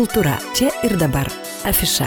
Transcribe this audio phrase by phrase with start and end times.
[0.00, 1.28] Kultūra čia ir dabar.
[1.68, 2.06] Afiša.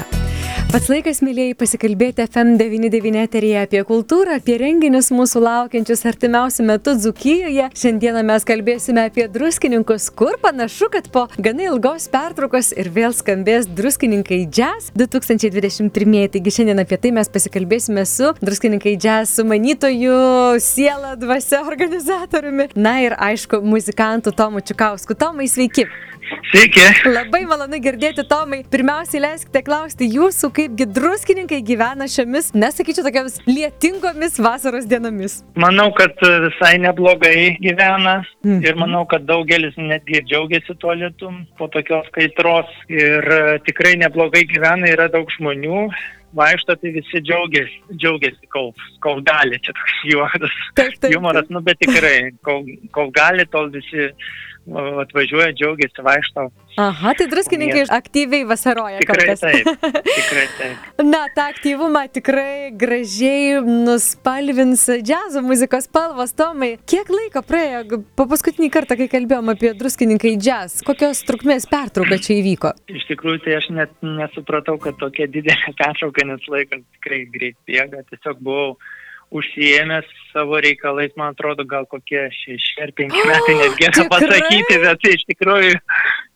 [0.74, 7.68] Pats laikas, mėlyjei, pasikalbėti FM99 eteryje apie kultūrą, apie renginius mūsų laukiančius artimiausių metų Dzukijoje.
[7.78, 13.70] Šiandieną mes kalbėsime apie druskininkus, kur panašu, kad po gana ilgos pertraukos ir vėl skambės
[13.70, 16.26] druskininkai jazz 2023.
[16.34, 20.18] Taigi šiandien apie tai mes pasikalbėsime su druskininkai jazz sumanytoju,
[20.66, 22.72] siela dvasia organizatoriumi.
[22.74, 25.14] Na ir aišku, muzikantu Tomu Čiukausku.
[25.14, 25.86] Tomai, sveiki.
[26.52, 26.84] Sveiki.
[27.10, 28.62] Labai malonu girdėti, Tomai.
[28.72, 35.40] Pirmiausiai leiskite klausti jūsų, kaipgi druskininkai gyvena šiomis, nesakyčiau, tokiamis lietingomis vasaros dienomis.
[35.60, 36.16] Manau, kad
[36.48, 38.64] visai neblogai gyvena Mhm.
[38.66, 44.46] ir manau, kad daugelis netgi džiaugiasi tuo lietum po tokios kaitros ir e, tikrai neblogai
[44.48, 45.90] gyvena, yra daug žmonių.
[46.34, 48.72] Vaikšto, tai visi džiaugiasi, džiaugiasi kol,
[49.02, 51.14] kol gali, čia toks juokas, Taip, taip.
[51.14, 54.10] humoras, nu bet tikrai, kol, kol gali, tol visi
[55.04, 56.46] atvažiuoja, džiaugiasi, vaikšto.
[56.80, 59.02] Aha, tai druskininkai aktyviai vasaroja.
[59.04, 59.44] Tikrai kas.
[59.44, 59.68] taip,
[60.18, 61.04] tikrai taip.
[61.04, 66.78] Na, tą aktyvumą tikrai gražiai nuspalvins džiazo muzikos spalvos, Tomai.
[66.90, 70.80] Kiek laiko praėjo po paskutinį kartą, kai kalbėjom apie druskininkai jazz?
[70.88, 72.74] Kokios trukmės pertrauka čia įvyko?
[72.90, 78.06] Iš tikrųjų, tai aš net nesupratau, kad tokia didelė pertrauka, nes laikas tikrai greit bėga.
[78.10, 78.78] Tiesiog buvau
[79.34, 84.08] užsiemęs savo reikalais, man atrodo, gal kokie šeši ar penki metai, net tikrai?
[84.16, 85.78] pasakyti, bet tai iš tikrųjų,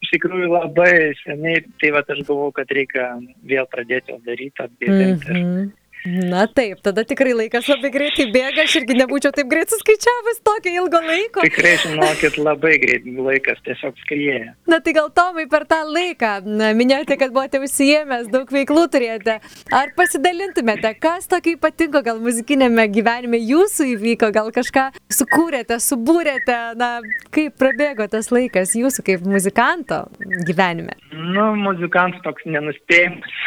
[0.05, 3.09] iš tikrųjų labai seniai, tai va aš galvoju, kad reikia
[3.49, 5.33] vėl pradėti daryti, atbėgti.
[5.33, 5.86] Mm Mhm.
[6.07, 10.71] Na taip, tada tikrai laikas labai greitai bėga, aš irgi nebūčiau taip greit suskaičiavus tokio
[10.71, 11.43] ilgo laiko.
[11.43, 14.53] Tikrai, žinokit, labai greit laikas tiesiog skrieja.
[14.71, 19.35] Na tai gal Tomai per tą laiką, na, minėjote, kad buvote užsijėmęs, daug veiklų turėjote.
[19.75, 26.93] Ar pasidalintumėte, kas tokio ypatingo gal muzikinėme gyvenime jūsų įvyko, gal kažką sukūrėte, subūrėte, na,
[27.35, 30.05] kaip prabėgo tas laikas jūsų kaip muzikanto
[30.47, 30.95] gyvenime?
[31.11, 33.41] Nu, muzikantas toks nenuspėjimas.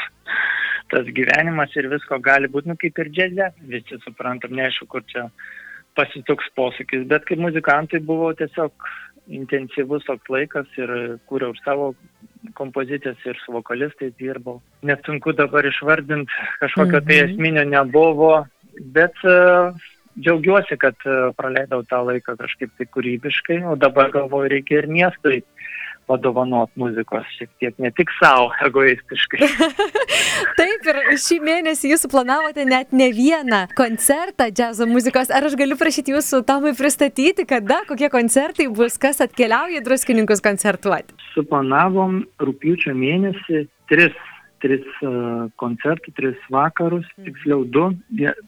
[0.90, 3.50] Tas gyvenimas ir visko gali būti, nu, kaip ir džiaze.
[3.70, 5.28] Visi suprantam, neaišku, kur čia
[5.98, 8.72] pasituks posūkis, bet kaip muzikantai buvo tiesiog
[9.30, 10.90] intensyvus toks laikas ir
[11.30, 11.92] kūriau savo
[12.58, 14.60] kompozicijas ir su vokalistais dirbau.
[14.82, 16.32] Net sunku dabar išvardinti,
[16.62, 17.30] kažkokio tai Mhm.
[17.30, 18.46] esminio nebuvo,
[18.96, 19.76] bet uh,
[20.18, 25.42] džiaugiuosi, kad uh, praleidau tą laiką kažkaip tai kūrybiškai, o dabar galvoju, reikia ir miestui
[26.10, 29.48] padovanot muzikos šiek tiek, ne tik savo egoistiškai.
[30.58, 35.30] Taip, ir šį mėnesį jūs planavote net ne vieną koncertą džiazo muzikos.
[35.34, 41.14] Ar aš galiu prašyti jūsų Tomai pristatyti, kada, kokie koncertai bus, kas atkeliauja druskininkus koncertuoti?
[41.34, 44.16] Suplanavom rūpiučio mėnesį tris,
[44.62, 47.86] tris uh, koncertų, tris vakarus, tiksliau du.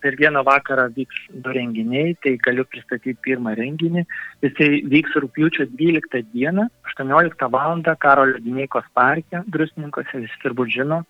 [0.04, 4.06] Per vieną vakarą vyks du renginiai, tai galiu pristatyti pirmą renginį.
[4.44, 7.84] Jisai vyks rūpiučio 12 dieną, 18 val.
[8.02, 11.02] Karolio Dineikos parke, druskininkose, visi turbūt žino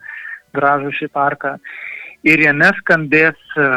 [0.57, 1.57] gražų šį parką.
[2.23, 3.69] Ir jame skambės e,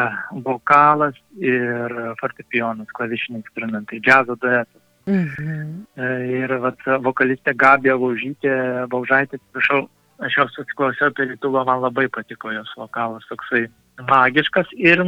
[0.46, 4.82] vokalas ir fortepijonas, klavišiniai instrumentai, džiazo duetas.
[5.10, 5.86] Mhm.
[5.98, 8.54] E, Ir vat, vokalistė Gabija Vaužytė,
[8.92, 9.86] Vaužaitė, atsiprašau,
[10.24, 13.66] aš jos atsiklausiau per rytuvą, man labai patiko jos vokalas, toksai
[14.08, 15.02] magiškas ir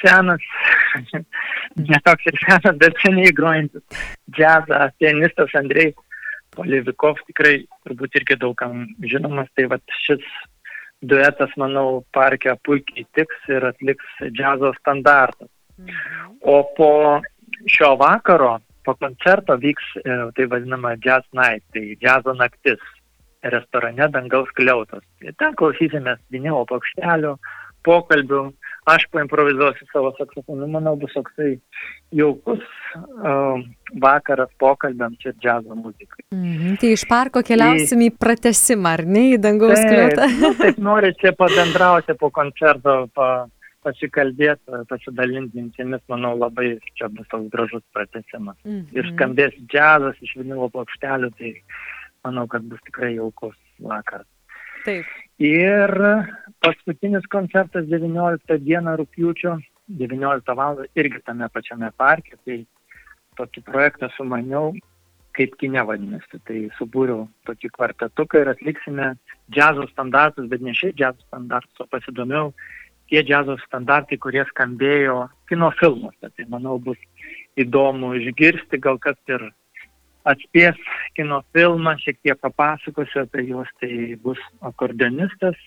[0.00, 0.46] senas,
[1.90, 3.84] ne toks ir senas, bet seniai grojantis.
[4.32, 5.92] Džiazą, pianistas Andrei
[6.54, 10.22] Polivikov, tikrai turbūt irgi daugam žinomas, tai vat šis
[11.04, 15.50] duetas, manau, parke puikiai tiks ir atliks džiazo standartą.
[16.40, 16.90] O po
[17.66, 22.80] šio vakaro, po koncerto vyks e, tai vadinama Jazz Night, tai džiazo naktis
[23.52, 25.04] restorane Dangaus kliautos.
[25.24, 27.36] Ir ten klausysimės vinilo plokštelio,
[27.84, 28.42] pokalbių,
[28.88, 31.58] aš paimprovizuosiu savo saksofonu, manau, bus toksai
[32.16, 32.62] jaukus
[32.96, 33.60] uh,
[34.00, 36.24] vakaras pokalbiams ir džiazo muzikai.
[36.32, 36.78] Mhm.
[36.80, 40.30] Tai iš parko keliausim į pratesimą, ar ne, į dangaus kliūtą?
[40.40, 43.46] nu, taip norite pabendrauti po koncerto, pa,
[43.84, 48.56] pasikalbėti, pasidalinti mintimis, manau, labai čia bus toks gražus pratesimas.
[48.64, 49.10] Ir Mhm.
[49.12, 51.52] skambės džiazas iš vinilo plokštelių, tai
[52.24, 54.28] manau, kad bus tikrai jaukus vakaras.
[54.84, 55.08] Taip.
[55.40, 55.90] Ir
[56.64, 59.56] paskutinis koncertas 19 dieną rūpjūčio,
[60.00, 60.84] 19 val.
[60.94, 62.64] irgi tame pačiame parke, tai
[63.38, 64.74] tokį projektą sumaniau,
[65.36, 66.40] kaip kine vadinasi.
[66.46, 69.10] Tai subūriau tokį kvartetuką ir atliksime
[69.50, 72.52] džiazo standartus, bet ne šiaip džiazo standartus, o pasidomėjau
[73.10, 76.28] tie džiazo standartai, kurie skambėjo kino filmuose.
[76.28, 77.00] Tai manau bus
[77.60, 79.48] įdomu išgirsti, gal kas ir
[80.24, 80.78] atspės
[81.16, 85.58] kino filmą, šiek tiek papasakosiu apie juos, tai bus akordeonistas,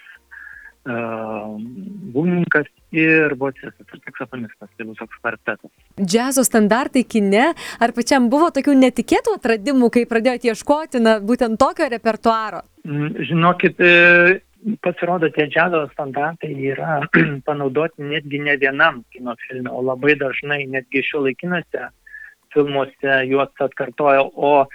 [0.88, 5.72] būgnininkas ir bocistas, ir saksofonistas, tai bus toks kvartetas.
[6.00, 11.90] Džiazo standartai kine, ar pačiam buvo tokių netikėtų atradimų, kai pradėjote ieškoti, na, būtent tokio
[11.92, 12.64] repertuaro?
[12.88, 14.40] Mm, Žinokit, e,
[14.84, 17.02] pasirodo, tie džiazo standartai yra
[17.48, 21.90] panaudoti netgi ne vienam kino filme, o labai dažnai netgi šio laikinose
[22.58, 24.66] filmuose juos atkartoja, o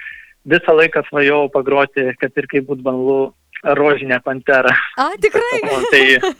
[0.48, 3.20] visą laiką svajojau pagroti, kad ir kaip būt banlu,
[3.62, 4.74] rožinę panterą.
[4.98, 5.60] A, tikrai.
[5.92, 6.32] Tai,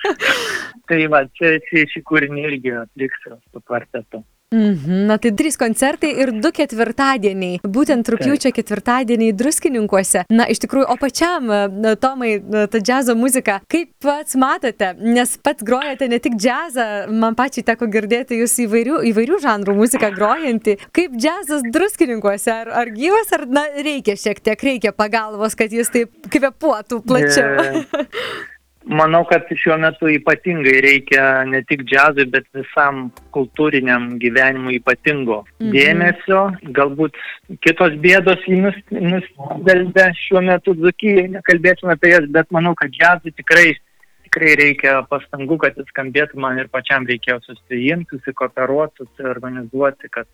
[0.89, 4.23] tai va, čia, čia šį kūrinį irgi atliksiu su kvartetu.
[4.53, 10.27] Mhm, na tai trys koncertai ir du ketvirtadieniai, būtent rūpjūčio ketvirtadieniai druskininkuose.
[10.33, 15.35] Na iš tikrųjų, o pačiam, na, Tomai, na, ta džiazo muzika, kaip pats matote, nes
[15.43, 20.77] pats grojate ne tik džiazą, man pačiai teko girdėti jūs įvairių, įvairių žanrų muziką grojantį.
[20.93, 25.93] Kaip džiazas druskininkuose, ar, ar gyvas, ar na, reikia šiek tiek, reikia pagalbos, kad jis
[25.93, 27.57] taip kvepuotų plačiau.
[27.63, 28.07] E,
[28.83, 35.71] Manau, kad šiuo metu ypatingai reikia ne tik džiazui, bet visam kultūriniam gyvenimui ypatingo Mhm.
[35.71, 36.41] dėmesio.
[36.79, 37.15] Galbūt
[37.63, 43.31] kitos bėdos jį nus- nusdelbė šiuo metu Dzukijai, nekalbėsime apie jas, bet manau, kad džiazui
[43.31, 43.77] tikrai,
[44.25, 46.35] tikrai reikia pastangų, kad jis skambėtų.
[46.35, 50.27] Man ir pačiam reikėjo susijimti, susikooperuoti, susiorganizuoti, kad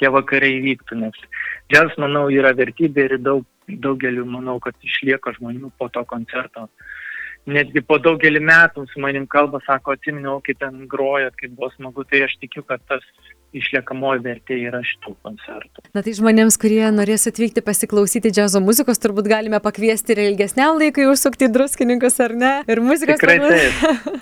[0.00, 1.14] tie vakarai vyktų, nes
[1.70, 6.68] džiazas, manau, yra vertybė ir daug, daugeliu, manau, kad išlieka žmonių po to koncerto
[7.50, 12.04] netgi po daugelį metų su manim kalba, sako, atsiminiau, kaip ten grojat, kaip buvo smagu,
[12.08, 13.04] tai aš tikiu, kad tas
[13.54, 15.84] išliekamoji vertė yra šitų koncertų.
[15.94, 21.06] Na tai žmonėms, kurie norės atvykti pasiklausyti džiazo muzikos, turbūt galime pakviesti ir ilgesniam laikui
[21.10, 22.52] užsukti druskininkus, ar ne?
[22.70, 23.20] Ir muzikos.
[23.20, 24.18] Tikrai turbūt-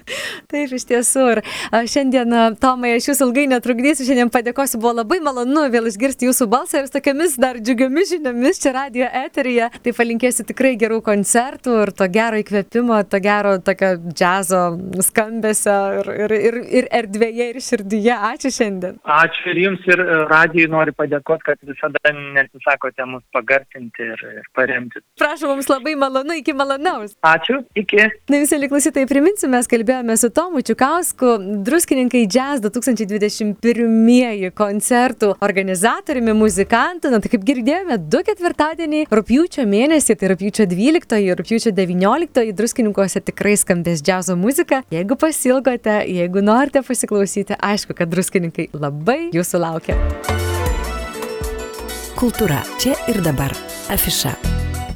[0.53, 1.27] taip, iš tiesų.
[1.37, 1.43] Ir
[1.73, 6.49] a, šiandien, Tomai, aš jūs ilgai netrukdysiu, šiandien padėkosiu, buvo labai malonu vėl išgirsti jūsų
[6.53, 9.71] balsą ir tokiamis dar džiugiomis žiniomis čia radio eteryje.
[9.83, 14.63] Tai palinkėsiu tikrai gerų koncertų ir to gero įkvėpimo, to gero tokio džiazo
[15.09, 18.15] skambesio ir, ir, ir, ir erdvėje, ir širdyje.
[18.33, 18.99] Ačiū šiandien.
[19.03, 24.49] Ačiū ir jums ir e, radijai noriu padėkoti, kad visada nesisakote mus pagarsinti ir, ir
[24.57, 25.03] paremti.
[25.21, 27.15] Prašau, mums labai malonu, iki malonaus.
[27.27, 28.01] Ačiū, iki.
[28.31, 31.35] Na, visi liklausytai priminsiu, mes kalbėjome su Tomu Čiukausku,
[31.67, 37.13] druskininkai Jazz 2021 koncertų organizatoriumi, muzikantu.
[37.13, 43.23] Na, tai kaip girdėjome, du ketvirtadieniai, rūpjūčio mėnesį, tai rūpjūčio 12 ir rūpjūčio 19 druskininkuose
[43.25, 44.83] tikrai skambės džiazo muzika.
[44.93, 49.99] Jeigu pasilgote, jeigu norite pasiklausyti, aišku, kad druskininkai labai jūsų laukia.
[52.19, 53.55] Kultūra čia ir dabar.
[53.93, 54.62] Afiša.